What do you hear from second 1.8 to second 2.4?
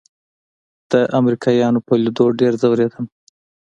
په ليدو